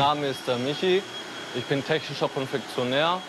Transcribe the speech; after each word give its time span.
Mein 0.00 0.16
Name 0.16 0.28
ist 0.28 0.48
der 0.48 0.56
Michi. 0.56 1.02
Ich 1.54 1.64
bin 1.66 1.84
technischer 1.84 2.30
Konfektionär. 2.30 3.20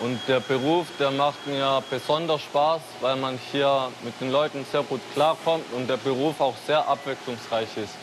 Und 0.00 0.20
der 0.28 0.40
Beruf, 0.40 0.86
der 0.98 1.10
macht 1.10 1.46
mir 1.46 1.82
besonders 1.88 2.42
Spaß, 2.42 2.82
weil 3.00 3.16
man 3.16 3.38
hier 3.50 3.88
mit 4.02 4.20
den 4.20 4.30
Leuten 4.30 4.66
sehr 4.70 4.82
gut 4.82 5.00
klarkommt 5.14 5.64
und 5.72 5.88
der 5.88 5.96
Beruf 5.96 6.38
auch 6.42 6.54
sehr 6.66 6.86
abwechslungsreich 6.86 7.68
ist. 7.78 7.94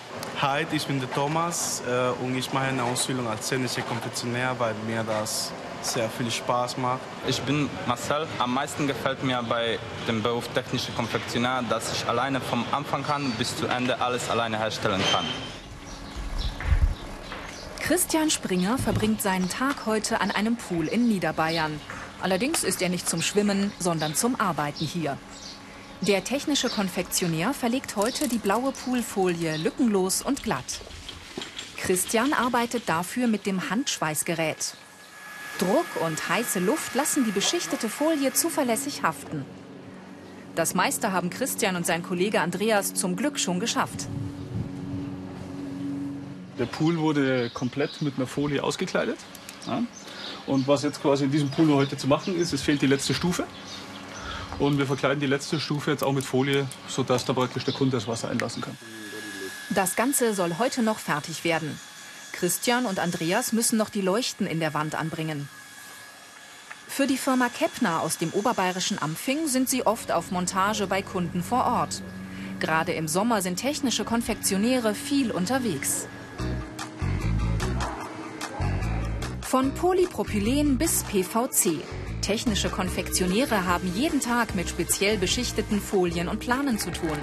Hi, 0.41 0.65
ich 0.71 0.87
bin 0.87 0.99
der 0.99 1.11
Thomas 1.11 1.83
äh, 1.87 2.23
und 2.23 2.35
ich 2.35 2.51
mache 2.53 2.65
eine 2.65 2.81
Ausbildung 2.81 3.27
als 3.27 3.49
technischer 3.49 3.83
Konfektionär, 3.83 4.55
weil 4.57 4.73
mir 4.87 5.03
das 5.03 5.51
sehr 5.83 6.09
viel 6.09 6.31
Spaß 6.31 6.77
macht. 6.77 7.01
Ich 7.27 7.39
bin 7.43 7.69
Marcel. 7.85 8.25
Am 8.39 8.51
meisten 8.51 8.87
gefällt 8.87 9.21
mir 9.23 9.43
bei 9.47 9.77
dem 10.07 10.23
Beruf 10.23 10.47
technischer 10.55 10.91
Konfektionär, 10.93 11.63
dass 11.69 11.93
ich 11.93 12.09
alleine 12.09 12.41
vom 12.41 12.65
Anfang 12.71 13.05
an 13.05 13.31
bis 13.37 13.55
zu 13.55 13.67
Ende 13.67 14.01
alles 14.01 14.27
alleine 14.31 14.57
herstellen 14.57 15.03
kann. 15.11 15.25
Christian 17.87 18.29
Springer 18.29 18.77
verbringt 18.77 19.21
seinen 19.21 19.47
Tag 19.47 19.85
heute 19.85 20.19
an 20.19 20.29
einem 20.29 20.57
Pool 20.57 20.87
in 20.89 21.07
Niederbayern. 21.07 21.79
Allerdings 22.21 22.65
ist 22.65 22.81
er 22.81 22.89
nicht 22.89 23.07
zum 23.07 23.21
Schwimmen, 23.21 23.71
sondern 23.79 24.13
zum 24.13 24.37
Arbeiten 24.41 24.83
hier. 24.83 25.17
Der 26.01 26.25
technische 26.25 26.67
Konfektionär 26.67 27.53
verlegt 27.53 27.95
heute 27.95 28.27
die 28.27 28.39
blaue 28.39 28.73
Poolfolie 28.73 29.55
lückenlos 29.55 30.21
und 30.21 30.43
glatt. 30.43 30.81
Christian 31.77 32.33
arbeitet 32.33 32.89
dafür 32.89 33.27
mit 33.27 33.45
dem 33.45 33.69
Handschweißgerät. 33.69 34.73
Druck 35.57 35.87
und 36.05 36.27
heiße 36.27 36.59
Luft 36.59 36.93
lassen 36.93 37.23
die 37.23 37.31
beschichtete 37.31 37.87
Folie 37.87 38.33
zuverlässig 38.33 39.03
haften. 39.03 39.45
Das 40.55 40.75
meiste 40.75 41.13
haben 41.13 41.29
Christian 41.29 41.77
und 41.77 41.85
sein 41.85 42.03
Kollege 42.03 42.41
Andreas 42.41 42.93
zum 42.93 43.15
Glück 43.15 43.39
schon 43.39 43.61
geschafft. 43.61 44.07
Der 46.59 46.65
Pool 46.65 46.97
wurde 46.97 47.49
komplett 47.51 48.01
mit 48.01 48.17
einer 48.17 48.27
Folie 48.27 48.63
ausgekleidet. 48.63 49.17
Ja. 49.67 49.83
Und 50.47 50.67
was 50.67 50.83
jetzt 50.83 51.01
quasi 51.01 51.25
in 51.25 51.31
diesem 51.31 51.51
Pool 51.51 51.73
heute 51.73 51.97
zu 51.97 52.07
machen 52.07 52.35
ist, 52.35 52.53
es 52.53 52.61
fehlt 52.61 52.81
die 52.81 52.87
letzte 52.87 53.13
Stufe. 53.13 53.45
Und 54.59 54.77
wir 54.79 54.87
verkleiden 54.87 55.19
die 55.19 55.27
letzte 55.27 55.59
Stufe 55.59 55.91
jetzt 55.91 56.03
auch 56.03 56.13
mit 56.13 56.23
Folie, 56.23 56.67
sodass 56.87 57.25
da 57.25 57.33
praktisch 57.33 57.65
der 57.65 57.73
Kunde 57.73 57.97
das 57.97 58.07
Wasser 58.07 58.29
einlassen 58.29 58.61
kann. 58.61 58.77
Das 59.69 59.95
Ganze 59.95 60.33
soll 60.33 60.57
heute 60.57 60.81
noch 60.81 60.97
fertig 60.97 61.43
werden. 61.43 61.79
Christian 62.31 62.85
und 62.85 62.99
Andreas 62.99 63.51
müssen 63.51 63.77
noch 63.77 63.89
die 63.89 64.01
Leuchten 64.01 64.47
in 64.47 64.59
der 64.59 64.73
Wand 64.73 64.95
anbringen. 64.95 65.49
Für 66.87 67.05
die 67.05 67.17
Firma 67.17 67.49
Keppner 67.49 68.01
aus 68.01 68.17
dem 68.17 68.31
oberbayerischen 68.31 68.99
Ampfing 68.99 69.47
sind 69.47 69.69
sie 69.69 69.85
oft 69.85 70.11
auf 70.11 70.31
Montage 70.31 70.87
bei 70.87 71.01
Kunden 71.01 71.43
vor 71.43 71.65
Ort. 71.65 72.01
Gerade 72.59 72.93
im 72.93 73.07
Sommer 73.07 73.41
sind 73.41 73.57
technische 73.57 74.03
Konfektionäre 74.03 74.95
viel 74.95 75.31
unterwegs. 75.31 76.07
Von 79.47 79.73
Polypropylen 79.73 80.77
bis 80.77 81.05
PVC. 81.05 81.81
Technische 82.19 82.69
Konfektionäre 82.69 83.65
haben 83.65 83.89
jeden 83.95 84.19
Tag 84.19 84.55
mit 84.55 84.67
speziell 84.67 85.17
beschichteten 85.17 85.79
Folien 85.79 86.27
und 86.27 86.41
Planen 86.41 86.79
zu 86.79 86.91
tun. 86.91 87.17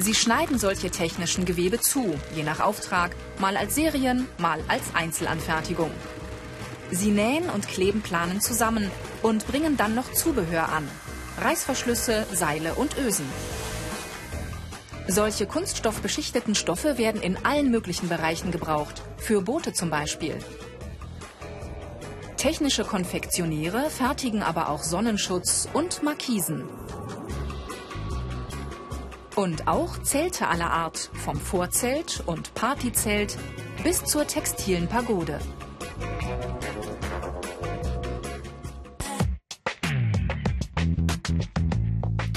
Sie 0.00 0.12
schneiden 0.12 0.58
solche 0.58 0.90
technischen 0.90 1.44
Gewebe 1.44 1.78
zu, 1.78 2.18
je 2.34 2.42
nach 2.42 2.58
Auftrag, 2.58 3.14
mal 3.38 3.56
als 3.56 3.76
Serien, 3.76 4.26
mal 4.38 4.58
als 4.66 4.82
Einzelanfertigung. 4.92 5.92
Sie 6.90 7.12
nähen 7.12 7.48
und 7.48 7.68
kleben 7.68 8.02
Planen 8.02 8.40
zusammen 8.40 8.90
und 9.22 9.46
bringen 9.46 9.76
dann 9.76 9.94
noch 9.94 10.12
Zubehör 10.12 10.70
an. 10.70 10.88
Reißverschlüsse, 11.40 12.26
Seile 12.32 12.74
und 12.74 12.98
Ösen. 12.98 13.26
Solche 15.06 15.46
kunststoffbeschichteten 15.46 16.56
Stoffe 16.56 16.98
werden 16.98 17.22
in 17.22 17.36
allen 17.44 17.70
möglichen 17.70 18.08
Bereichen 18.08 18.50
gebraucht, 18.50 19.00
für 19.16 19.42
Boote 19.42 19.72
zum 19.72 19.90
Beispiel. 19.90 20.40
Technische 22.36 22.84
Konfektionäre 22.84 23.88
fertigen 23.88 24.42
aber 24.42 24.68
auch 24.68 24.82
Sonnenschutz 24.82 25.68
und 25.72 26.02
Markisen. 26.02 26.64
Und 29.34 29.68
auch 29.68 30.02
Zelte 30.02 30.48
aller 30.48 30.70
Art, 30.70 31.10
vom 31.14 31.36
Vorzelt 31.36 32.22
und 32.26 32.54
Partyzelt 32.54 33.36
bis 33.82 34.04
zur 34.04 34.26
textilen 34.26 34.86
Pagode. 34.86 35.38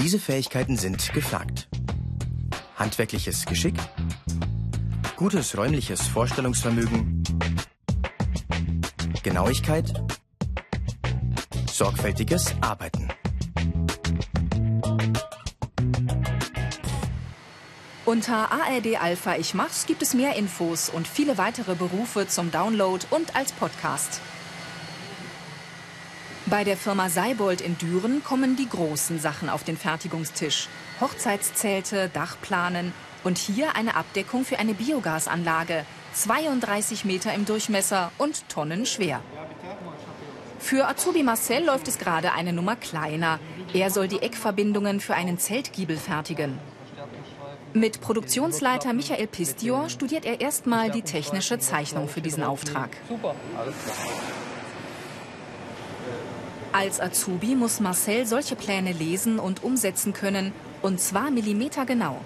Diese 0.02 0.18
Fähigkeiten 0.18 0.76
sind 0.76 1.12
gefragt. 1.12 1.68
Handwerkliches 2.76 3.44
Geschick, 3.44 3.74
gutes 5.16 5.56
räumliches 5.56 6.06
Vorstellungsvermögen, 6.08 7.19
Genauigkeit, 9.30 9.94
sorgfältiges 11.70 12.52
Arbeiten. 12.62 13.08
Unter 18.04 18.50
ARD 18.50 19.00
Alpha 19.00 19.36
Ich 19.36 19.54
Mach's 19.54 19.86
gibt 19.86 20.02
es 20.02 20.14
mehr 20.14 20.34
Infos 20.34 20.88
und 20.88 21.06
viele 21.06 21.38
weitere 21.38 21.76
Berufe 21.76 22.26
zum 22.26 22.50
Download 22.50 23.06
und 23.10 23.36
als 23.36 23.52
Podcast. 23.52 24.20
Bei 26.46 26.64
der 26.64 26.76
Firma 26.76 27.08
Seibold 27.08 27.60
in 27.60 27.78
Düren 27.78 28.24
kommen 28.24 28.56
die 28.56 28.68
großen 28.68 29.20
Sachen 29.20 29.48
auf 29.48 29.62
den 29.62 29.76
Fertigungstisch. 29.76 30.66
Hochzeitszelte, 31.00 32.10
Dachplanen 32.12 32.92
und 33.24 33.38
hier 33.38 33.76
eine 33.76 33.96
Abdeckung 33.96 34.44
für 34.44 34.58
eine 34.58 34.74
Biogasanlage, 34.74 35.84
32 36.14 37.04
Meter 37.04 37.32
im 37.34 37.44
Durchmesser 37.44 38.12
und 38.18 38.48
Tonnen 38.48 38.86
schwer. 38.86 39.20
Für 40.58 40.88
Azubi 40.88 41.22
Marcel 41.22 41.64
läuft 41.64 41.88
es 41.88 41.98
gerade 41.98 42.32
eine 42.32 42.52
Nummer 42.52 42.76
kleiner. 42.76 43.40
Er 43.72 43.90
soll 43.90 44.08
die 44.08 44.20
Eckverbindungen 44.20 45.00
für 45.00 45.14
einen 45.14 45.38
Zeltgiebel 45.38 45.96
fertigen. 45.96 46.58
Mit 47.72 48.00
Produktionsleiter 48.00 48.92
Michael 48.92 49.28
Pistior 49.28 49.88
studiert 49.88 50.24
er 50.24 50.40
erstmal 50.40 50.90
die 50.90 51.02
technische 51.02 51.58
Zeichnung 51.58 52.08
für 52.08 52.20
diesen 52.20 52.42
Auftrag. 52.42 52.90
Als 56.72 57.00
Azubi 57.00 57.54
muss 57.54 57.80
Marcel 57.80 58.26
solche 58.26 58.56
Pläne 58.56 58.92
lesen 58.92 59.38
und 59.38 59.62
umsetzen 59.62 60.12
können, 60.12 60.52
und 60.82 61.00
zwar 61.00 61.30
millimetergenau. 61.30 62.20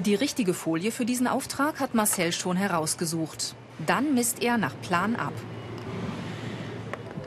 Die 0.00 0.14
richtige 0.14 0.54
Folie 0.54 0.92
für 0.92 1.04
diesen 1.04 1.26
Auftrag 1.26 1.80
hat 1.80 1.94
Marcel 1.94 2.30
schon 2.32 2.56
herausgesucht. 2.56 3.56
Dann 3.84 4.14
misst 4.14 4.40
er 4.42 4.56
nach 4.56 4.80
Plan 4.80 5.16
ab. 5.16 5.32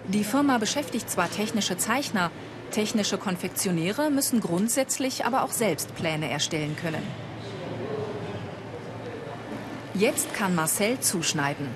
Die 0.08 0.24
Firma 0.24 0.58
beschäftigt 0.58 1.09
zwar 1.09 1.30
technische 1.30 1.78
Zeichner, 1.78 2.32
technische 2.72 3.18
Konfektionäre 3.18 4.09
müssen 4.09 4.40
grundsätzlich 4.40 5.26
aber 5.26 5.44
auch 5.44 5.52
selbst 5.52 5.94
Pläne 5.96 6.30
erstellen 6.30 6.78
können. 6.78 7.04
Jetzt 9.94 10.34
kann 10.34 10.56
Marcel 10.56 10.98
zuschneiden. 11.02 11.68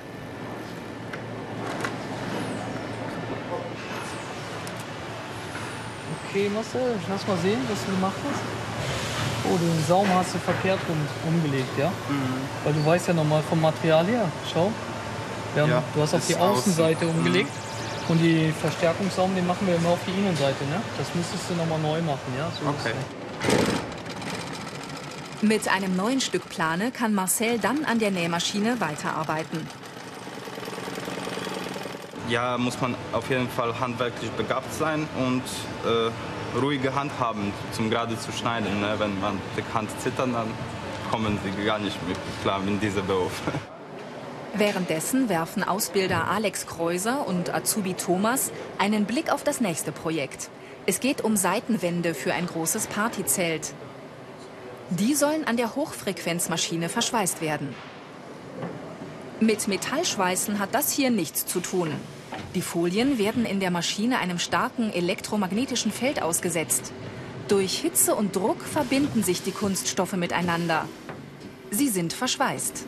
Okay, 6.30 6.50
Marcel, 6.54 6.96
lass 7.10 7.28
mal 7.28 7.38
sehen, 7.38 7.60
was 7.70 7.86
du 7.86 7.92
gemacht 7.92 8.16
hast. 8.32 8.75
Oh, 9.52 9.58
den 9.58 9.86
Saum 9.88 10.08
hast 10.16 10.34
du 10.34 10.40
verkehrt 10.40 10.80
rum, 10.90 10.98
umgelegt, 11.28 11.78
ja? 11.78 11.90
Mhm. 11.90 12.42
Weil 12.64 12.74
du 12.74 12.86
weißt 12.86 13.08
ja 13.10 13.14
nochmal 13.14 13.44
vom 13.48 13.62
Material 13.62 14.06
her. 14.06 14.28
Schau. 14.52 14.72
Haben, 15.56 15.70
ja, 15.70 15.84
du 15.94 16.02
hast 16.02 16.14
auf 16.14 16.26
die 16.28 16.36
Außenseite 16.36 17.06
außen. 17.06 17.18
umgelegt. 17.18 17.50
Mhm. 17.50 18.12
Und 18.12 18.20
die 18.20 18.54
Verstärkungssaum, 18.62 19.34
den 19.36 19.48
machen 19.48 19.66
wir 19.68 19.76
immer 19.76 19.90
auf 19.90 20.00
die 20.06 20.12
Innenseite, 20.12 20.64
ne? 20.66 20.82
Das 20.98 21.08
müsstest 21.16 21.50
du 21.50 21.56
nochmal 21.56 21.80
neu 21.80 22.02
machen, 22.02 22.34
ja? 22.38 22.52
So 22.60 22.68
okay. 22.68 22.94
Mit 25.42 25.68
einem 25.68 25.96
neuen 25.96 26.22
Stück 26.22 26.50
Plane 26.50 26.92
kann 26.92 27.14
Marcel 27.14 27.60
dann 27.60 27.86
an 27.86 28.00
der 28.00 28.12
Nähmaschine 28.12 28.80
weiterarbeiten. 28.80 29.68
Ja, 32.30 32.58
muss 32.58 32.80
man 32.82 32.96
auf 33.12 33.30
jeden 33.30 33.50
Fall 33.50 33.80
handwerklich 33.80 34.32
begabt 34.32 34.74
sein 34.74 35.08
und 35.18 35.44
äh, 35.86 36.10
ruhige 36.62 36.96
Hand 36.96 37.12
haben, 37.20 37.54
zum 37.72 37.90
gerade 37.90 38.18
zu 38.18 38.32
schneiden. 38.32 38.82
Ne? 38.82 38.96
Wenn 38.98 39.20
man 39.20 39.40
die 39.58 39.64
Hand 39.74 39.90
zittert, 40.02 40.34
dann 40.34 40.52
kommen 41.12 41.40
sie 41.44 41.66
gar 41.66 41.80
nicht 41.80 41.98
mehr 42.08 42.18
klar 42.42 42.62
in 42.66 42.80
diesen 42.80 43.06
Beruf. 43.06 43.42
Währenddessen 44.58 45.28
werfen 45.28 45.64
Ausbilder 45.64 46.30
Alex 46.30 46.66
Kreuser 46.66 47.28
und 47.28 47.54
Azubi 47.54 47.94
Thomas 47.94 48.52
einen 48.78 49.06
Blick 49.06 49.32
auf 49.32 49.44
das 49.44 49.60
nächste 49.60 49.92
Projekt. 49.92 50.50
Es 50.86 51.02
geht 51.02 51.22
um 51.22 51.36
Seitenwände 51.36 52.14
für 52.14 52.34
ein 52.34 52.48
großes 52.48 52.88
Partyzelt. 52.88 53.74
Die 54.92 55.14
sollen 55.14 55.46
an 55.46 55.58
der 55.58 55.76
Hochfrequenzmaschine 55.76 56.88
verschweißt 56.88 57.42
werden. 57.42 57.76
Mit 59.42 59.68
Metallschweißen 59.68 60.60
hat 60.60 60.74
das 60.74 60.92
hier 60.92 61.10
nichts 61.10 61.46
zu 61.46 61.60
tun. 61.60 61.92
Die 62.56 62.62
Folien 62.62 63.18
werden 63.18 63.46
in 63.46 63.60
der 63.60 63.70
Maschine 63.70 64.20
einem 64.20 64.40
starken 64.40 64.92
elektromagnetischen 64.94 65.92
Feld 65.92 66.22
ausgesetzt. 66.22 66.94
Durch 67.50 67.78
Hitze 67.78 68.16
und 68.16 68.36
Druck 68.36 68.62
verbinden 68.62 69.24
sich 69.24 69.44
die 69.44 69.52
Kunststoffe 69.52 70.14
miteinander. 70.14 70.88
Sie 71.70 71.90
sind 71.90 72.14
verschweißt. 72.14 72.86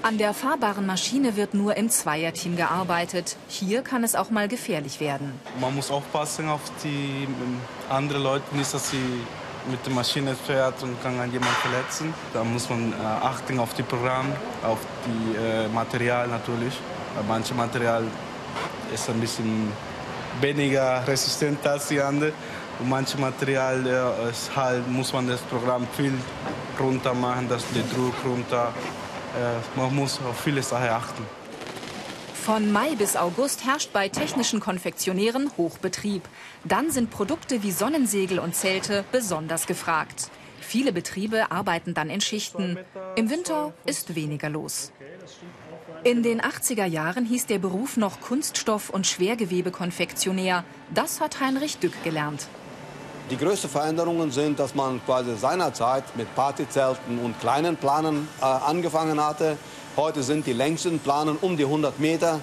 An 0.00 0.16
der 0.16 0.32
fahrbaren 0.32 0.86
Maschine 0.86 1.36
wird 1.36 1.52
nur 1.52 1.76
im 1.76 1.90
Zweierteam 1.90 2.56
gearbeitet. 2.56 3.36
Hier 3.48 3.82
kann 3.82 4.02
es 4.02 4.14
auch 4.14 4.30
mal 4.30 4.48
gefährlich 4.48 5.00
werden. 5.00 5.38
Man 5.60 5.74
muss 5.74 5.90
aufpassen 5.90 6.48
auf 6.48 6.62
die 6.82 7.24
ähm, 7.24 7.60
anderen 7.90 8.22
Leute, 8.22 8.56
nicht, 8.56 8.72
dass 8.72 8.90
sie 8.90 9.20
mit 9.70 9.84
der 9.84 9.92
Maschine 9.92 10.34
fährt 10.34 10.82
und 10.82 11.02
kann 11.02 11.14
jemand 11.30 11.56
verletzen. 11.56 12.12
Da 12.32 12.44
muss 12.44 12.68
man 12.68 12.92
äh, 12.92 12.96
achten 13.22 13.58
auf 13.60 13.74
die 13.74 13.82
Programm, 13.82 14.26
auf 14.62 14.78
die 15.06 15.36
äh, 15.36 15.68
Material 15.68 16.28
natürlich. 16.28 16.74
Manche 17.26 17.54
Material 17.54 18.04
ist 18.92 19.08
ein 19.10 19.20
bisschen 19.20 19.72
weniger 20.40 21.06
resistent 21.06 21.66
als 21.66 21.88
die 21.88 22.00
andere. 22.00 22.32
Und 22.78 22.88
manche 22.88 23.18
Material 23.18 23.84
äh, 23.86 24.30
ist 24.30 24.54
halt, 24.54 24.88
muss 24.88 25.12
man 25.12 25.26
das 25.28 25.40
Programm 25.42 25.86
viel 25.96 26.12
runter 26.78 27.14
machen, 27.14 27.48
dass 27.48 27.64
der 27.74 27.82
Druck 27.82 28.14
runter. 28.24 28.72
Äh, 29.36 29.78
man 29.78 29.94
muss 29.94 30.20
auf 30.28 30.38
viele 30.40 30.62
Sachen 30.62 30.88
achten. 30.88 31.37
Von 32.48 32.72
Mai 32.72 32.94
bis 32.94 33.14
August 33.14 33.66
herrscht 33.66 33.92
bei 33.92 34.08
technischen 34.08 34.58
Konfektionären 34.58 35.50
Hochbetrieb. 35.58 36.22
Dann 36.64 36.90
sind 36.90 37.10
Produkte 37.10 37.62
wie 37.62 37.72
Sonnensegel 37.72 38.38
und 38.38 38.54
Zelte 38.54 39.04
besonders 39.12 39.66
gefragt. 39.66 40.30
Viele 40.58 40.94
Betriebe 40.94 41.52
arbeiten 41.52 41.92
dann 41.92 42.08
in 42.08 42.22
Schichten. 42.22 42.78
Im 43.16 43.28
Winter 43.28 43.74
ist 43.84 44.14
weniger 44.14 44.48
los. 44.48 44.92
In 46.04 46.22
den 46.22 46.40
80er 46.40 46.86
Jahren 46.86 47.26
hieß 47.26 47.44
der 47.44 47.58
Beruf 47.58 47.98
noch 47.98 48.22
Kunststoff- 48.22 48.88
und 48.88 49.06
Schwergewebekonfektionär. 49.06 50.64
Das 50.94 51.20
hat 51.20 51.40
Heinrich 51.40 51.76
Dück 51.76 52.02
gelernt. 52.02 52.46
Die 53.30 53.36
größten 53.36 53.68
Veränderungen 53.68 54.30
sind, 54.30 54.58
dass 54.58 54.74
man 54.74 55.04
quasi 55.04 55.36
seinerzeit 55.36 56.16
mit 56.16 56.34
Partyzelten 56.34 57.18
und 57.18 57.38
kleinen 57.40 57.76
Planen 57.76 58.26
äh, 58.40 58.44
angefangen 58.46 59.22
hatte. 59.22 59.58
Heute 59.98 60.22
sind 60.22 60.46
die 60.46 60.52
längsten 60.52 61.00
Planen 61.00 61.36
um 61.40 61.56
die 61.56 61.64
100 61.64 61.98
Meter. 61.98 62.40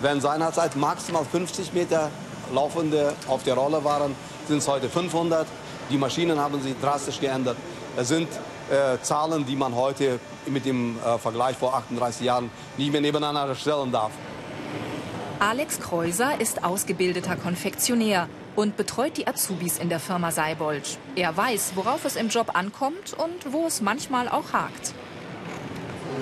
Wenn 0.00 0.20
seinerzeit 0.20 0.74
maximal 0.74 1.24
50 1.24 1.72
Meter 1.72 2.10
Laufende 2.52 3.14
auf 3.28 3.44
der 3.44 3.54
Rolle 3.54 3.84
waren, 3.84 4.16
sind 4.48 4.58
es 4.58 4.66
heute 4.66 4.88
500. 4.88 5.46
Die 5.88 5.98
Maschinen 5.98 6.40
haben 6.40 6.60
sich 6.60 6.74
drastisch 6.82 7.20
geändert. 7.20 7.56
Es 7.96 8.08
sind 8.08 8.26
äh, 8.72 9.00
Zahlen, 9.02 9.46
die 9.46 9.54
man 9.54 9.76
heute 9.76 10.18
mit 10.46 10.64
dem 10.64 10.98
äh, 10.98 11.16
Vergleich 11.18 11.56
vor 11.56 11.76
38 11.76 12.26
Jahren 12.26 12.50
nicht 12.76 12.90
mehr 12.90 13.00
nebeneinander 13.00 13.54
stellen 13.54 13.92
darf. 13.92 14.10
Alex 15.38 15.78
Kreuser 15.78 16.40
ist 16.40 16.64
ausgebildeter 16.64 17.36
Konfektionär 17.36 18.28
und 18.56 18.76
betreut 18.76 19.16
die 19.16 19.28
Azubis 19.28 19.78
in 19.78 19.90
der 19.90 20.00
Firma 20.00 20.32
Seibold. 20.32 20.98
Er 21.14 21.36
weiß, 21.36 21.74
worauf 21.76 22.04
es 22.04 22.16
im 22.16 22.30
Job 22.30 22.50
ankommt 22.54 23.14
und 23.16 23.52
wo 23.52 23.64
es 23.68 23.80
manchmal 23.80 24.28
auch 24.28 24.52
hakt. 24.52 24.92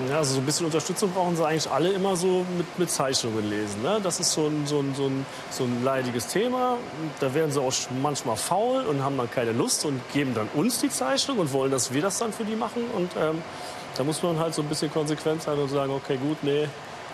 Ja, 0.09 0.17
also 0.17 0.35
so 0.35 0.39
ein 0.39 0.45
bisschen 0.45 0.65
Unterstützung 0.65 1.11
brauchen 1.11 1.35
sie 1.35 1.45
eigentlich 1.45 1.69
alle 1.69 1.89
immer 1.89 2.15
so 2.15 2.45
mit, 2.57 2.79
mit 2.79 2.91
Zeichnungen 2.91 3.49
lesen. 3.49 3.81
Ne? 3.81 3.99
Das 4.03 4.19
ist 4.19 4.33
so 4.33 4.47
ein, 4.47 4.67
so, 4.67 4.79
ein, 4.79 4.93
so, 4.95 5.05
ein, 5.07 5.25
so 5.49 5.63
ein 5.63 5.83
leidiges 5.83 6.27
Thema. 6.27 6.77
Da 7.19 7.33
werden 7.33 7.51
sie 7.51 7.61
auch 7.61 7.73
manchmal 8.01 8.35
faul 8.35 8.83
und 8.85 9.03
haben 9.03 9.17
dann 9.17 9.31
keine 9.31 9.51
Lust 9.51 9.85
und 9.85 10.01
geben 10.13 10.33
dann 10.35 10.47
uns 10.53 10.79
die 10.79 10.89
Zeichnung 10.89 11.39
und 11.39 11.53
wollen, 11.53 11.71
dass 11.71 11.93
wir 11.93 12.01
das 12.01 12.19
dann 12.19 12.33
für 12.33 12.43
die 12.43 12.55
machen. 12.55 12.83
Und 12.95 13.11
ähm, 13.17 13.41
da 13.95 14.03
muss 14.03 14.21
man 14.21 14.37
halt 14.37 14.53
so 14.53 14.61
ein 14.61 14.67
bisschen 14.67 14.91
konsequent 14.91 15.41
sein 15.41 15.57
und 15.57 15.69
sagen, 15.69 15.91
okay, 15.93 16.17
gut, 16.17 16.37
nee, 16.43 16.67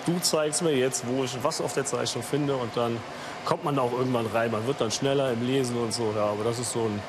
du 0.06 0.20
zeigst 0.20 0.62
mir 0.62 0.76
jetzt, 0.76 1.06
wo 1.08 1.24
ich 1.24 1.38
was 1.44 1.62
auf 1.62 1.74
der 1.74 1.86
Zeichnung 1.86 2.24
finde 2.24 2.56
und 2.56 2.76
dann 2.76 2.98
kommt 3.46 3.64
man 3.64 3.76
da 3.76 3.84
auch 3.84 3.94
irgendwann 3.94 4.26
rein. 4.28 4.52
Man 4.52 4.66
wird 4.68 4.82
dann 4.82 4.92
schneller 4.92 5.32
im 5.32 5.46
Lesen 5.46 5.78
und 5.78 5.94
so. 5.94 6.14
Ja, 6.16 6.26
aber 6.26 6.44
das 6.44 6.60
ist 6.60 6.72
so 6.72 6.82
ein, 6.82 7.00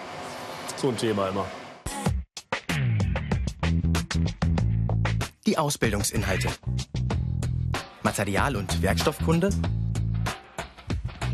so 0.76 0.88
ein 0.88 0.96
Thema 0.96 1.28
immer. 1.28 1.46
Die 5.52 5.58
Ausbildungsinhalte. 5.58 6.48
Material- 8.02 8.56
und 8.56 8.80
Werkstoffkunde. 8.80 9.50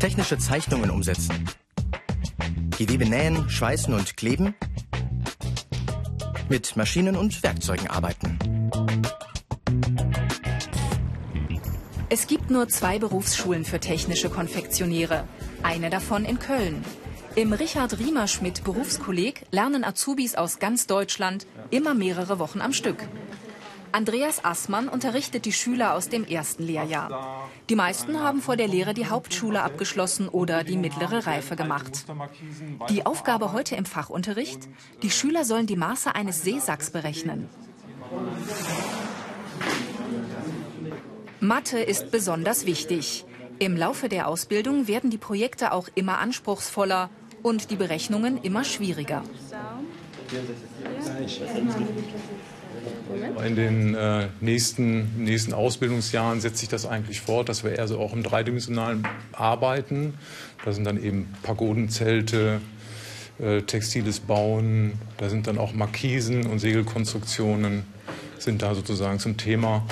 Technische 0.01 0.37
Zeichnungen 0.37 0.89
umsetzen. 0.89 1.47
Gewebe 2.77 3.05
nähen, 3.05 3.49
schweißen 3.49 3.93
und 3.93 4.17
kleben. 4.17 4.55
Mit 6.49 6.75
Maschinen 6.75 7.15
und 7.15 7.41
Werkzeugen 7.43 7.87
arbeiten. 7.87 8.37
Es 12.09 12.27
gibt 12.27 12.49
nur 12.49 12.67
zwei 12.67 12.99
Berufsschulen 12.99 13.63
für 13.63 13.79
technische 13.79 14.29
Konfektionäre. 14.29 15.23
Eine 15.63 15.89
davon 15.89 16.25
in 16.25 16.39
Köln. 16.39 16.83
Im 17.35 17.53
Richard 17.53 17.97
Riemer 17.99 18.27
Schmidt 18.27 18.65
Berufskolleg 18.65 19.45
lernen 19.51 19.85
Azubis 19.85 20.35
aus 20.35 20.59
ganz 20.59 20.87
Deutschland 20.87 21.47
immer 21.69 21.93
mehrere 21.93 22.37
Wochen 22.37 22.59
am 22.59 22.73
Stück. 22.73 23.07
Andreas 23.91 24.43
Assmann 24.45 24.87
unterrichtet 24.87 25.45
die 25.45 25.53
Schüler 25.53 25.93
aus 25.93 26.09
dem 26.09 26.25
ersten 26.25 26.63
Lehrjahr. 26.63 27.49
Die 27.69 27.75
meisten 27.75 28.19
haben 28.19 28.41
vor 28.41 28.55
der 28.55 28.67
Lehre 28.67 28.93
die 28.93 29.07
Hauptschule 29.07 29.61
abgeschlossen 29.61 30.29
oder 30.29 30.63
die 30.63 30.77
mittlere 30.77 31.25
Reife 31.25 31.55
gemacht. 31.55 32.05
Die 32.89 33.05
Aufgabe 33.05 33.53
heute 33.53 33.75
im 33.75 33.85
Fachunterricht? 33.85 34.67
Die 35.01 35.11
Schüler 35.11 35.45
sollen 35.45 35.67
die 35.67 35.75
Maße 35.75 36.13
eines 36.13 36.43
Seesacks 36.43 36.91
berechnen. 36.91 37.49
Mathe 41.39 41.79
ist 41.79 42.11
besonders 42.11 42.65
wichtig. 42.65 43.25
Im 43.59 43.75
Laufe 43.75 44.09
der 44.09 44.27
Ausbildung 44.27 44.87
werden 44.87 45.09
die 45.09 45.17
Projekte 45.17 45.71
auch 45.73 45.89
immer 45.95 46.19
anspruchsvoller 46.19 47.09
und 47.43 47.71
die 47.71 47.75
Berechnungen 47.75 48.41
immer 48.41 48.63
schwieriger. 48.63 49.23
In 53.45 53.55
den 53.55 53.95
äh, 53.95 54.27
nächsten, 54.41 55.23
nächsten 55.23 55.53
Ausbildungsjahren 55.53 56.41
setzt 56.41 56.57
sich 56.59 56.69
das 56.69 56.85
eigentlich 56.85 57.21
fort, 57.21 57.49
dass 57.49 57.63
wir 57.63 57.77
eher 57.77 57.87
so 57.87 57.99
auch 57.99 58.13
im 58.13 58.23
dreidimensionalen 58.23 59.07
Arbeiten. 59.33 60.13
Da 60.63 60.71
sind 60.71 60.85
dann 60.85 61.01
eben 61.01 61.33
Pagodenzelte, 61.43 62.61
äh, 63.39 63.61
textiles 63.61 64.19
Bauen, 64.19 64.93
da 65.17 65.29
sind 65.29 65.47
dann 65.47 65.57
auch 65.57 65.73
Markisen 65.73 66.45
und 66.45 66.59
Segelkonstruktionen, 66.59 67.83
sind 68.37 68.61
da 68.61 68.75
sozusagen 68.75 69.19
zum 69.19 69.37
Thema. 69.37 69.85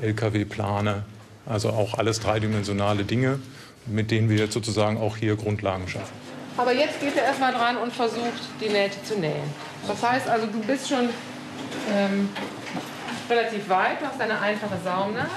Lkw-Plane, 0.00 1.02
also 1.46 1.70
auch 1.70 1.94
alles 1.94 2.20
dreidimensionale 2.20 3.04
Dinge, 3.04 3.40
mit 3.86 4.10
denen 4.10 4.28
wir 4.28 4.36
jetzt 4.36 4.52
sozusagen 4.52 4.96
auch 4.98 5.16
hier 5.16 5.36
Grundlagen 5.36 5.88
schaffen. 5.88 6.12
Aber 6.56 6.72
jetzt 6.72 7.00
geht 7.00 7.16
er 7.16 7.24
erstmal 7.24 7.52
dran 7.52 7.76
und 7.76 7.92
versucht, 7.92 8.42
die 8.60 8.68
Nähte 8.68 9.02
zu 9.04 9.18
nähen. 9.18 9.54
Das 9.86 10.02
heißt 10.02 10.28
also, 10.28 10.46
du 10.46 10.60
bist 10.60 10.88
schon 10.88 11.08
ähm, 11.90 12.28
relativ 13.28 13.68
weit, 13.68 13.98
hast 14.02 14.20
eine 14.20 14.40
einfache 14.40 14.78
Saumnaht. 14.82 15.30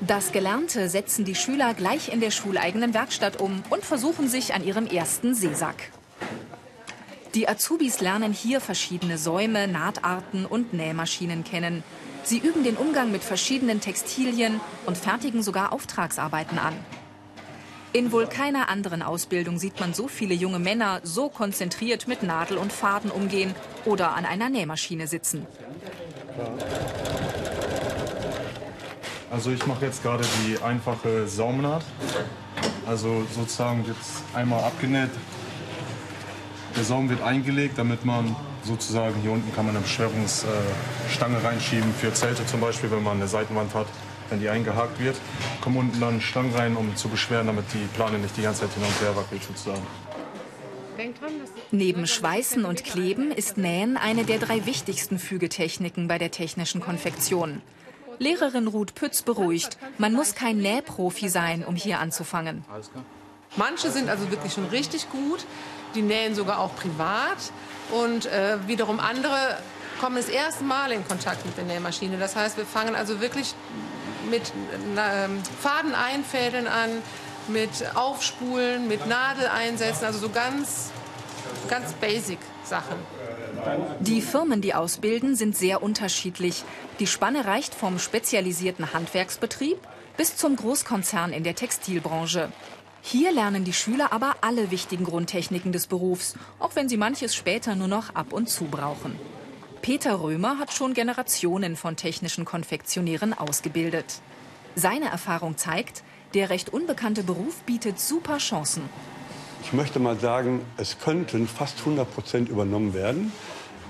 Das 0.00 0.32
Gelernte 0.32 0.88
setzen 0.88 1.24
die 1.24 1.34
Schüler 1.34 1.74
gleich 1.74 2.12
in 2.12 2.20
der 2.20 2.30
schuleigenen 2.30 2.94
Werkstatt 2.94 3.40
um 3.40 3.62
und 3.70 3.84
versuchen 3.84 4.28
sich 4.28 4.54
an 4.54 4.64
ihrem 4.64 4.86
ersten 4.86 5.34
Seesack. 5.34 5.90
Die 7.34 7.48
Azubis 7.48 8.00
lernen 8.00 8.32
hier 8.32 8.60
verschiedene 8.60 9.18
Säume, 9.18 9.68
Nahtarten 9.68 10.46
und 10.46 10.72
Nähmaschinen 10.72 11.44
kennen. 11.44 11.82
Sie 12.22 12.38
üben 12.38 12.64
den 12.64 12.76
Umgang 12.76 13.12
mit 13.12 13.22
verschiedenen 13.22 13.80
Textilien 13.80 14.60
und 14.86 14.96
fertigen 14.96 15.42
sogar 15.42 15.72
Auftragsarbeiten 15.72 16.58
an. 16.58 16.74
In 17.92 18.12
wohl 18.12 18.26
keiner 18.26 18.68
anderen 18.68 19.02
Ausbildung 19.02 19.58
sieht 19.58 19.80
man 19.80 19.94
so 19.94 20.08
viele 20.08 20.34
junge 20.34 20.58
Männer 20.58 21.00
so 21.02 21.28
konzentriert 21.28 22.08
mit 22.08 22.22
Nadel 22.22 22.58
und 22.58 22.72
Faden 22.72 23.10
umgehen 23.10 23.54
oder 23.84 24.14
an 24.14 24.26
einer 24.26 24.48
Nähmaschine 24.48 25.06
sitzen. 25.06 25.46
Also 29.30 29.50
ich 29.50 29.66
mache 29.66 29.84
jetzt 29.84 30.02
gerade 30.02 30.24
die 30.44 30.62
einfache 30.62 31.26
Saumnaht. 31.26 31.84
Also 32.86 33.24
sozusagen 33.34 33.86
wird 33.86 33.96
einmal 34.34 34.64
abgenäht. 34.64 35.10
Der 36.76 36.84
Saum 36.84 37.08
wird 37.08 37.22
eingelegt, 37.22 37.78
damit 37.78 38.04
man 38.04 38.36
sozusagen 38.62 39.14
hier 39.22 39.32
unten 39.32 39.54
kann 39.54 39.66
man 39.66 39.76
eine 39.76 39.82
Beschwerungsstange 39.82 41.42
reinschieben 41.42 41.92
für 41.94 42.12
Zelte 42.12 42.44
zum 42.46 42.60
Beispiel, 42.60 42.90
wenn 42.90 43.02
man 43.02 43.16
eine 43.16 43.28
Seitenwand 43.28 43.74
hat. 43.74 43.86
Wenn 44.28 44.40
die 44.40 44.48
eingehakt 44.48 44.98
wird, 44.98 45.16
kommen 45.60 45.76
unten 45.76 46.00
dann 46.00 46.20
Stangen 46.20 46.52
rein, 46.54 46.76
um 46.76 46.96
zu 46.96 47.08
beschweren, 47.08 47.46
damit 47.46 47.66
die 47.72 47.86
Plane 47.94 48.18
nicht 48.18 48.36
die 48.36 48.42
ganze 48.42 48.62
Zeit 48.62 48.72
hin 48.72 48.82
und 48.82 49.00
her 49.00 49.14
wackelt 49.14 49.42
sozusagen. 49.42 49.82
Neben 51.70 52.06
Schweißen 52.06 52.64
und 52.64 52.84
Kleben 52.84 53.30
ist 53.30 53.56
Nähen 53.56 53.96
eine 53.96 54.24
der 54.24 54.38
drei 54.38 54.66
wichtigsten 54.66 55.18
Fügetechniken 55.18 56.08
bei 56.08 56.18
der 56.18 56.30
technischen 56.30 56.80
Konfektion. 56.80 57.62
Lehrerin 58.18 58.66
Ruth 58.66 58.94
Pütz 58.94 59.22
beruhigt, 59.22 59.76
man 59.98 60.12
muss 60.12 60.34
kein 60.34 60.58
Nähprofi 60.58 61.28
sein, 61.28 61.64
um 61.64 61.76
hier 61.76 62.00
anzufangen. 62.00 62.64
Manche 63.56 63.90
sind 63.90 64.08
also 64.08 64.30
wirklich 64.30 64.52
schon 64.52 64.66
richtig 64.66 65.10
gut, 65.10 65.44
die 65.94 66.02
nähen 66.02 66.34
sogar 66.34 66.58
auch 66.58 66.74
privat. 66.76 67.38
Und 67.92 68.26
äh, 68.26 68.58
wiederum 68.66 69.00
andere 69.00 69.58
kommen 70.00 70.16
das 70.16 70.28
erste 70.28 70.64
Mal 70.64 70.92
in 70.92 71.06
Kontakt 71.06 71.44
mit 71.46 71.56
der 71.56 71.64
Nähmaschine. 71.64 72.18
Das 72.18 72.36
heißt, 72.36 72.56
wir 72.56 72.66
fangen 72.66 72.94
also 72.94 73.20
wirklich 73.20 73.54
mit 74.30 74.42
äh, 74.42 75.28
Faden 75.60 75.94
einfädeln 75.94 76.66
an, 76.66 76.90
mit 77.48 77.70
Aufspulen, 77.94 78.88
mit 78.88 79.06
Nadel 79.06 79.46
einsetzen, 79.46 80.04
also 80.04 80.18
so 80.18 80.28
ganz, 80.28 80.90
ganz 81.68 81.92
basic 81.94 82.38
Sachen. 82.64 82.96
Die 84.00 84.20
Firmen, 84.20 84.60
die 84.60 84.74
ausbilden, 84.74 85.34
sind 85.34 85.56
sehr 85.56 85.82
unterschiedlich. 85.82 86.64
Die 87.00 87.06
Spanne 87.06 87.44
reicht 87.44 87.74
vom 87.74 87.98
spezialisierten 87.98 88.92
Handwerksbetrieb 88.92 89.78
bis 90.16 90.36
zum 90.36 90.56
Großkonzern 90.56 91.32
in 91.32 91.44
der 91.44 91.54
Textilbranche. 91.54 92.50
Hier 93.02 93.32
lernen 93.32 93.64
die 93.64 93.72
Schüler 93.72 94.12
aber 94.12 94.36
alle 94.40 94.70
wichtigen 94.70 95.04
Grundtechniken 95.04 95.72
des 95.72 95.86
Berufs, 95.86 96.34
auch 96.58 96.74
wenn 96.74 96.88
sie 96.88 96.96
manches 96.96 97.34
später 97.34 97.76
nur 97.76 97.88
noch 97.88 98.14
ab 98.14 98.32
und 98.32 98.48
zu 98.48 98.64
brauchen. 98.64 99.18
Peter 99.80 100.20
Römer 100.20 100.58
hat 100.58 100.72
schon 100.72 100.94
Generationen 100.94 101.76
von 101.76 101.94
technischen 101.94 102.44
Konfektionären 102.44 103.32
ausgebildet. 103.32 104.20
Seine 104.74 105.06
Erfahrung 105.06 105.56
zeigt, 105.56 106.02
der 106.36 106.50
recht 106.50 106.70
unbekannte 106.70 107.22
Beruf 107.22 107.62
bietet 107.62 107.98
super 107.98 108.36
Chancen. 108.36 108.82
Ich 109.62 109.72
möchte 109.72 109.98
mal 109.98 110.18
sagen, 110.18 110.60
es 110.76 110.98
könnten 110.98 111.48
fast 111.48 111.78
100 111.80 112.14
Prozent 112.14 112.48
übernommen 112.50 112.92
werden. 112.92 113.32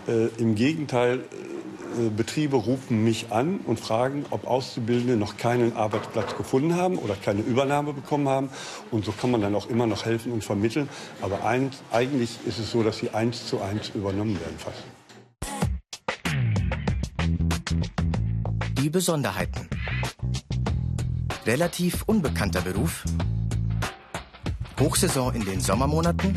Äh, 0.07 0.29
Im 0.39 0.55
Gegenteil, 0.55 1.19
äh, 1.19 2.09
Betriebe 2.17 2.57
rufen 2.57 3.03
mich 3.03 3.33
an 3.33 3.59
und 3.67 3.81
fragen, 3.81 4.25
ob 4.31 4.47
Auszubildende 4.47 5.17
noch 5.17 5.37
keinen 5.37 5.77
Arbeitsplatz 5.77 6.37
gefunden 6.37 6.77
haben 6.77 6.99
oder 6.99 7.17
keine 7.17 7.41
Übernahme 7.41 7.93
bekommen 7.93 8.29
haben. 8.29 8.49
Und 8.93 9.05
so 9.05 9.11
kann 9.11 9.33
man 9.33 9.41
dann 9.41 9.55
auch 9.57 9.69
immer 9.69 9.89
noch 9.89 10.05
helfen 10.05 10.31
und 10.31 10.45
vermitteln. 10.45 10.89
Aber 11.23 11.45
ein, 11.45 11.73
eigentlich 11.91 12.39
ist 12.47 12.61
es 12.61 12.71
so, 12.71 12.85
dass 12.85 12.99
sie 12.99 13.11
eins 13.11 13.47
zu 13.49 13.61
eins 13.61 13.91
übernommen 13.93 14.39
werden 14.41 14.57
fast. 14.57 14.85
Die 18.79 18.89
Besonderheiten. 18.89 19.69
Relativ 21.47 22.03
unbekannter 22.07 22.61
Beruf. 22.61 23.05
Hochsaison 24.81 25.33
in 25.33 25.45
den 25.45 25.61
Sommermonaten. 25.61 26.37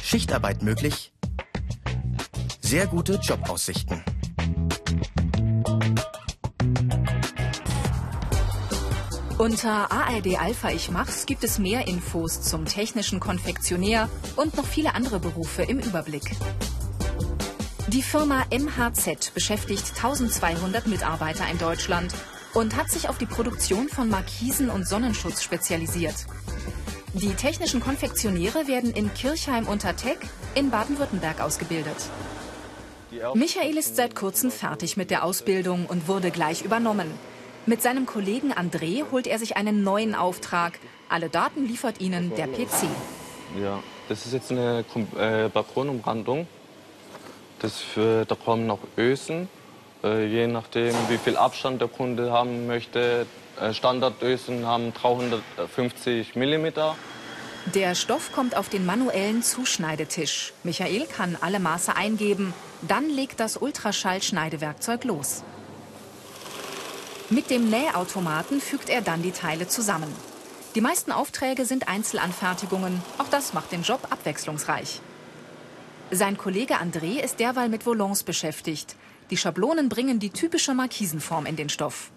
Schichtarbeit 0.00 0.62
möglich. 0.62 1.12
Sehr 2.60 2.86
gute 2.86 3.14
Jobaussichten. 3.14 4.04
Unter 9.38 9.90
ARD 9.90 10.38
Alpha 10.38 10.70
Ich 10.70 10.92
Mach's 10.92 11.26
gibt 11.26 11.42
es 11.42 11.58
mehr 11.58 11.88
Infos 11.88 12.42
zum 12.42 12.66
technischen 12.66 13.18
Konfektionär 13.18 14.08
und 14.36 14.56
noch 14.56 14.66
viele 14.66 14.94
andere 14.94 15.18
Berufe 15.18 15.64
im 15.64 15.80
Überblick. 15.80 16.36
Die 17.88 18.02
Firma 18.02 18.44
MHZ 18.52 19.34
beschäftigt 19.34 19.96
1200 19.96 20.86
Mitarbeiter 20.86 21.50
in 21.50 21.58
Deutschland 21.58 22.14
und 22.54 22.76
hat 22.76 22.90
sich 22.90 23.08
auf 23.08 23.18
die 23.18 23.26
Produktion 23.26 23.88
von 23.88 24.08
Markisen 24.08 24.70
und 24.70 24.86
Sonnenschutz 24.86 25.42
spezialisiert. 25.42 26.26
Die 27.14 27.34
technischen 27.34 27.80
Konfektionäre 27.80 28.68
werden 28.68 28.92
in 28.92 29.12
Kirchheim 29.12 29.66
unter 29.66 29.96
Teck 29.96 30.18
in 30.54 30.70
Baden-Württemberg 30.70 31.40
ausgebildet. 31.40 31.96
Michael 33.34 33.76
ist 33.76 33.96
seit 33.96 34.14
kurzem 34.14 34.50
fertig 34.52 34.96
mit 34.96 35.10
der 35.10 35.24
Ausbildung 35.24 35.86
und 35.86 36.06
wurde 36.06 36.30
gleich 36.30 36.62
übernommen. 36.62 37.10
Mit 37.66 37.82
seinem 37.82 38.06
Kollegen 38.06 38.52
André 38.52 39.04
holt 39.10 39.26
er 39.26 39.38
sich 39.38 39.56
einen 39.56 39.82
neuen 39.82 40.14
Auftrag. 40.14 40.78
Alle 41.08 41.28
Daten 41.28 41.66
liefert 41.66 42.00
ihnen 42.00 42.34
der 42.36 42.46
PC. 42.46 42.86
Ja, 43.60 43.82
das 44.08 44.26
ist 44.26 44.32
jetzt 44.32 44.50
eine 44.50 44.84
äh, 45.18 45.48
Balkonumrandung. 45.48 46.46
Das 47.58 47.78
für, 47.78 48.24
da 48.24 48.34
kommen 48.34 48.66
noch 48.66 48.78
Ösen, 48.96 49.48
je 50.02 50.46
nachdem, 50.46 50.94
wie 51.08 51.18
viel 51.18 51.36
Abstand 51.36 51.80
der 51.80 51.88
Kunde 51.88 52.32
haben 52.32 52.66
möchte. 52.66 53.26
Äh, 53.60 53.74
Standardösen 53.74 54.66
haben 54.66 54.94
350 54.94 56.34
mm. 56.34 56.66
Der 57.74 57.94
Stoff 57.94 58.32
kommt 58.32 58.56
auf 58.56 58.70
den 58.70 58.86
manuellen 58.86 59.42
Zuschneidetisch. 59.42 60.54
Michael 60.64 61.06
kann 61.06 61.36
alle 61.40 61.60
Maße 61.60 61.94
eingeben. 61.94 62.54
Dann 62.80 63.10
legt 63.10 63.38
das 63.38 63.58
Ultraschallschneidewerkzeug 63.58 65.04
los. 65.04 65.42
Mit 67.28 67.50
dem 67.50 67.68
Nähautomaten 67.68 68.60
fügt 68.60 68.88
er 68.88 69.02
dann 69.02 69.22
die 69.22 69.30
Teile 69.30 69.68
zusammen. 69.68 70.12
Die 70.74 70.80
meisten 70.80 71.12
Aufträge 71.12 71.64
sind 71.64 71.88
Einzelanfertigungen. 71.88 73.02
Auch 73.18 73.28
das 73.28 73.52
macht 73.52 73.72
den 73.72 73.82
Job 73.82 74.06
abwechslungsreich. 74.08 75.00
Sein 76.10 76.38
Kollege 76.38 76.80
André 76.80 77.20
ist 77.20 77.38
derweil 77.38 77.68
mit 77.68 77.86
Volants 77.86 78.22
beschäftigt. 78.22 78.96
Die 79.30 79.36
Schablonen 79.36 79.88
bringen 79.88 80.18
die 80.18 80.30
typische 80.30 80.74
Markisenform 80.74 81.46
in 81.46 81.54
den 81.54 81.68
Stoff. 81.68 82.10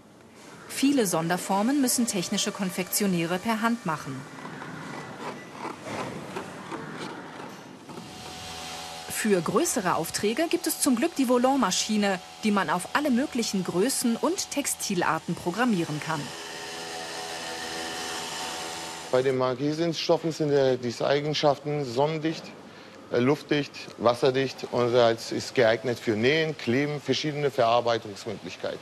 Viele 0.67 1.05
Sonderformen 1.05 1.79
müssen 1.79 2.08
technische 2.08 2.51
Konfektionäre 2.51 3.38
per 3.38 3.62
Hand 3.62 3.86
machen. 3.86 4.20
Für 9.10 9.39
größere 9.39 9.96
Aufträge 9.96 10.48
gibt 10.50 10.67
es 10.67 10.82
zum 10.82 10.96
Glück 10.96 11.15
die 11.15 11.29
Volant-Maschine, 11.29 12.20
die 12.43 12.51
man 12.51 12.70
auf 12.70 12.89
alle 12.93 13.12
möglichen 13.12 13.63
Größen 13.63 14.17
und 14.17 14.50
Textilarten 14.51 15.36
programmieren 15.36 16.01
kann. 16.05 16.20
Bei 19.12 19.22
den 19.22 19.38
Markisenstoffen 19.38 20.32
sind 20.32 20.51
ja 20.51 20.75
diese 20.75 21.05
Eigenschaften 21.05 21.86
sonnendicht, 21.86 22.43
luftdicht, 23.20 23.72
wasserdicht 23.98 24.67
und 24.72 24.93
ist 24.93 25.55
geeignet 25.55 26.00
für 26.00 26.12
Nähen, 26.12 26.58
Kleben, 26.58 27.00
verschiedene 27.01 27.51
Verarbeitungsmöglichkeiten. 27.51 28.79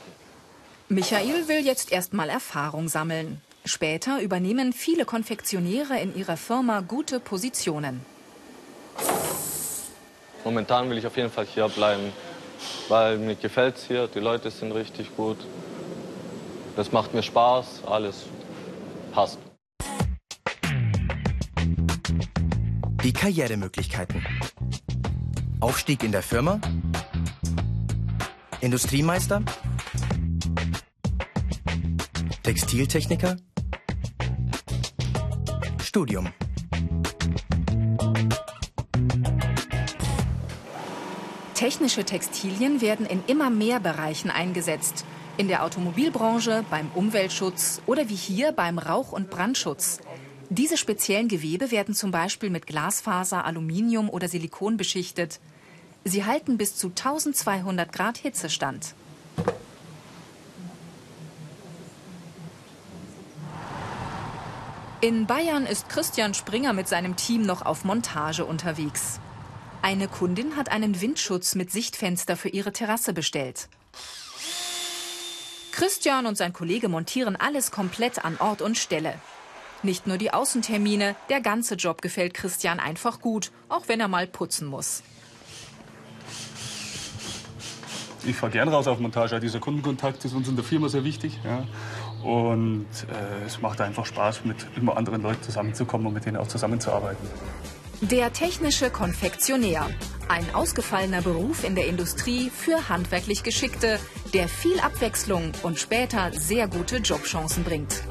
Michael 0.88 1.48
will 1.48 1.64
jetzt 1.64 1.92
erstmal 1.92 2.28
Erfahrung 2.28 2.88
sammeln. 2.88 3.40
Später 3.64 4.20
übernehmen 4.20 4.72
viele 4.72 5.04
Konfektionäre 5.04 5.98
in 6.00 6.16
ihrer 6.16 6.36
Firma 6.36 6.80
gute 6.80 7.20
Positionen. 7.20 8.04
Momentan 10.44 10.90
will 10.90 10.98
ich 10.98 11.06
auf 11.06 11.16
jeden 11.16 11.30
Fall 11.30 11.46
hier 11.46 11.68
bleiben, 11.68 12.12
weil 12.88 13.18
mir 13.18 13.36
gefällt 13.36 13.76
es 13.76 13.86
hier, 13.86 14.08
die 14.08 14.18
Leute 14.18 14.50
sind 14.50 14.72
richtig 14.72 15.14
gut. 15.16 15.38
Das 16.74 16.90
macht 16.90 17.14
mir 17.14 17.22
Spaß, 17.22 17.82
alles 17.86 18.24
passt. 19.12 19.38
Die 23.02 23.12
Karrieremöglichkeiten. 23.12 24.24
Aufstieg 25.58 26.04
in 26.04 26.12
der 26.12 26.22
Firma. 26.22 26.60
Industriemeister. 28.60 29.42
Textiltechniker. 32.44 33.38
Studium. 35.82 36.28
Technische 41.54 42.04
Textilien 42.04 42.80
werden 42.80 43.06
in 43.06 43.24
immer 43.26 43.50
mehr 43.50 43.80
Bereichen 43.80 44.30
eingesetzt. 44.30 45.04
In 45.38 45.48
der 45.48 45.64
Automobilbranche, 45.64 46.64
beim 46.70 46.88
Umweltschutz 46.94 47.80
oder 47.86 48.08
wie 48.08 48.14
hier 48.14 48.52
beim 48.52 48.78
Rauch- 48.78 49.12
und 49.12 49.28
Brandschutz. 49.28 49.98
Diese 50.54 50.76
speziellen 50.76 51.28
Gewebe 51.28 51.70
werden 51.70 51.94
zum 51.94 52.10
Beispiel 52.10 52.50
mit 52.50 52.66
Glasfaser, 52.66 53.46
Aluminium 53.46 54.10
oder 54.10 54.28
Silikon 54.28 54.76
beschichtet. 54.76 55.40
Sie 56.04 56.26
halten 56.26 56.58
bis 56.58 56.76
zu 56.76 56.88
1200 56.88 57.90
Grad 57.90 58.18
Hitzestand. 58.18 58.94
In 65.00 65.26
Bayern 65.26 65.64
ist 65.64 65.88
Christian 65.88 66.34
Springer 66.34 66.74
mit 66.74 66.86
seinem 66.86 67.16
Team 67.16 67.40
noch 67.40 67.64
auf 67.64 67.86
Montage 67.86 68.44
unterwegs. 68.44 69.20
Eine 69.80 70.06
Kundin 70.06 70.56
hat 70.56 70.70
einen 70.70 71.00
Windschutz 71.00 71.54
mit 71.54 71.72
Sichtfenster 71.72 72.36
für 72.36 72.50
ihre 72.50 72.74
Terrasse 72.74 73.14
bestellt. 73.14 73.70
Christian 75.70 76.26
und 76.26 76.36
sein 76.36 76.52
Kollege 76.52 76.90
montieren 76.90 77.36
alles 77.36 77.70
komplett 77.70 78.22
an 78.22 78.36
Ort 78.38 78.60
und 78.60 78.76
Stelle. 78.76 79.14
Nicht 79.82 80.06
nur 80.06 80.16
die 80.16 80.32
Außentermine, 80.32 81.16
der 81.28 81.40
ganze 81.40 81.74
Job 81.74 82.02
gefällt 82.02 82.34
Christian 82.34 82.78
einfach 82.78 83.20
gut, 83.20 83.50
auch 83.68 83.88
wenn 83.88 84.00
er 84.00 84.08
mal 84.08 84.26
putzen 84.26 84.68
muss. 84.68 85.02
Ich 88.24 88.36
fahre 88.36 88.52
gern 88.52 88.68
raus 88.68 88.86
auf 88.86 89.00
Montage. 89.00 89.40
Dieser 89.40 89.58
Kundenkontakt 89.58 90.24
ist 90.24 90.34
uns 90.34 90.48
in 90.48 90.54
der 90.54 90.64
Firma 90.64 90.88
sehr 90.88 91.02
wichtig. 91.02 91.40
Ja. 91.42 91.66
Und 92.22 92.86
äh, 93.10 93.44
es 93.46 93.60
macht 93.60 93.80
einfach 93.80 94.06
Spaß, 94.06 94.44
mit 94.44 94.64
immer 94.76 94.96
anderen 94.96 95.22
Leuten 95.22 95.42
zusammenzukommen 95.42 96.06
und 96.06 96.14
mit 96.14 96.24
denen 96.24 96.36
auch 96.36 96.46
zusammenzuarbeiten. 96.46 97.28
Der 98.02 98.32
technische 98.32 98.90
Konfektionär. 98.90 99.88
Ein 100.28 100.54
ausgefallener 100.54 101.22
Beruf 101.22 101.64
in 101.64 101.74
der 101.74 101.86
Industrie 101.86 102.50
für 102.50 102.88
handwerklich 102.88 103.42
Geschickte, 103.42 103.98
der 104.34 104.48
viel 104.48 104.78
Abwechslung 104.80 105.52
und 105.64 105.80
später 105.80 106.32
sehr 106.32 106.68
gute 106.68 106.98
Jobchancen 106.98 107.64
bringt. 107.64 108.02